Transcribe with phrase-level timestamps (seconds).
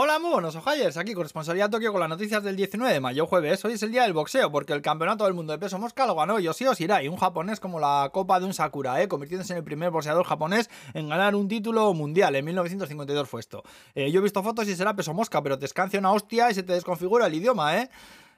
[0.00, 3.64] Hola, muy buenos ojayers, aquí corresponsalía Tokio con las noticias del 19 de mayo, jueves.
[3.64, 6.14] Hoy es el día del boxeo, porque el campeonato del mundo de peso mosca lo
[6.14, 9.08] ganó Yoshio Shirai, un japonés como la copa de un Sakura, ¿eh?
[9.08, 12.36] convirtiéndose en el primer boxeador japonés en ganar un título mundial.
[12.36, 13.64] En 1952 fue esto.
[13.96, 16.54] Eh, yo he visto fotos y será peso mosca, pero te escancia una hostia y
[16.54, 17.90] se te desconfigura el idioma, ¿eh?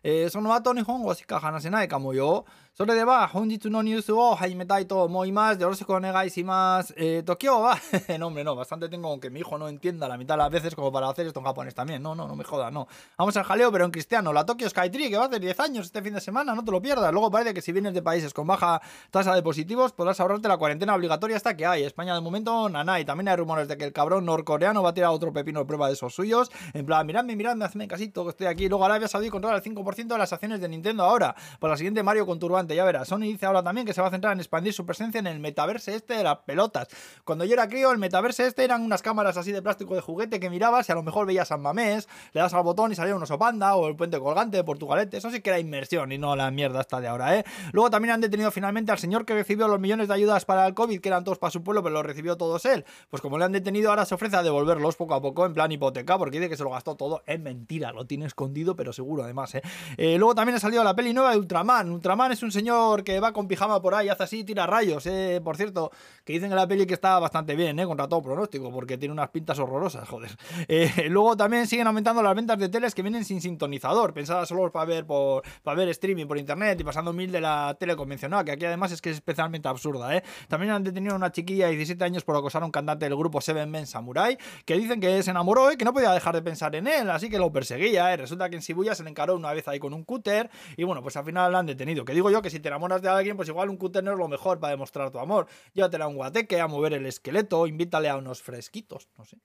[0.04, 2.46] えー、その後日本語しか話せないかもよ。
[2.78, 5.62] それでは本日のニュースを始めたいと思います。
[5.62, 6.94] よろしくお願いします。
[6.98, 7.80] Eh, Tokio va.
[8.20, 8.54] no, hombre, no.
[8.54, 11.26] Bastante tengo que mi hijo no entienda la mitad de las veces como para hacer
[11.26, 12.04] esto en japonés también.
[12.04, 12.90] No, no, no me jodas, no.
[13.18, 14.34] Vamos al jaleo, pero en cristiano.
[14.34, 16.72] La Tokyo Skytree, que va a hacer 10 años este fin de semana, no te
[16.72, 17.14] lo pierdas.
[17.14, 20.58] Luego parece que si vienes de países con baja tasa de positivos, podrás ahorrarte la
[20.58, 21.84] cuarentena obligatoria hasta que hay.
[21.84, 23.06] España de momento, nanay.
[23.06, 25.88] También hay rumores de que el cabrón norcoreano va a tirar otro pepino de prueba
[25.88, 26.52] de esos suyos.
[26.74, 28.68] En plan, miradme, miradme, hazme casito que estoy aquí.
[28.68, 31.35] Luego Arabia Saudí controla el 5% de las acciones de Nintendo ahora.
[31.59, 33.09] Por la siguiente Mario con turbante, ya verás.
[33.09, 35.41] Sony dice ahora también que se va a centrar en expandir su presencia en el
[35.41, 36.89] metaverse este de las pelotas.
[37.25, 40.41] Cuando yo era crío, el metaverse este eran unas cámaras así de plástico de juguete
[40.41, 43.15] que mirabas y a lo mejor veías a Mamés, le das al botón y salía
[43.15, 45.17] un oso panda o el puente colgante de Portugalete.
[45.17, 47.45] Eso sí que era inmersión y no la mierda esta de ahora, ¿eh?
[47.73, 50.75] Luego también han detenido finalmente al señor que recibió los millones de ayudas para el
[50.75, 52.85] COVID, que eran todos para su pueblo, pero los recibió todos él.
[53.11, 55.71] Pues como le han detenido, ahora se ofrece a devolverlos poco a poco en plan
[55.73, 57.23] hipoteca, porque dice que se lo gastó todo.
[57.27, 59.63] Es mentira, lo tiene escondido, pero seguro además, ¿eh?
[59.97, 61.91] Eh luego también ha salido la peli nueva de Ultraman.
[61.91, 65.41] Ultraman es un señor que va con pijama por ahí, hace así, tira rayos, eh.
[65.43, 65.91] Por cierto,
[66.25, 69.13] que dicen en la peli que está bastante bien, eh, contra todo pronóstico, porque tiene
[69.13, 70.31] unas pintas horrorosas, joder.
[70.69, 74.71] Eh, luego también siguen aumentando las ventas de teles que vienen sin sintonizador, pensadas solo
[74.71, 78.45] para ver por para ver streaming por internet y pasando mil de la tele convencional,
[78.45, 80.23] que aquí además es que es especialmente absurda, ¿eh?
[80.49, 83.17] También han detenido a una chiquilla de 17 años por acosar a un cantante del
[83.17, 86.43] grupo Seven Men Samurai, que dicen que se enamoró y que no podía dejar de
[86.43, 88.17] pensar en él, así que lo perseguía.
[88.17, 91.03] Resulta que en Shibuya se le encaró una vez ahí con un cúter y bueno,
[91.03, 92.05] pues al final la han detenido.
[92.05, 94.19] Que digo yo que si te enamoras de alguien, pues igual un cúter no es
[94.19, 95.47] lo mejor para demostrar tu amor.
[95.75, 99.39] Llévatela a un guateque, a mover el esqueleto, invítale a unos fresquitos, no sé.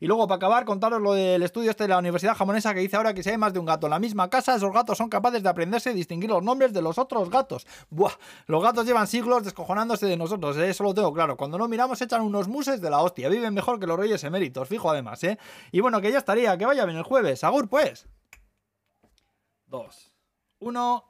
[0.00, 2.96] Y luego, para acabar, contaros lo del estudio este de la Universidad Japonesa que dice
[2.96, 5.08] ahora que si hay más de un gato en la misma casa, esos gatos son
[5.08, 7.66] capaces de aprenderse y distinguir los nombres de los otros gatos.
[7.90, 8.12] Buah,
[8.46, 10.70] los gatos llevan siglos descojonándose de nosotros, ¿eh?
[10.70, 11.36] eso lo tengo claro.
[11.36, 13.28] Cuando no miramos, echan unos muses de la hostia.
[13.28, 15.38] Viven mejor que los reyes eméritos, fijo además, ¿eh?
[15.72, 17.44] Y bueno, que ya estaría, que vaya bien el jueves.
[17.44, 18.06] Agur, pues.
[19.70, 20.12] Dos.
[20.58, 21.09] Uno.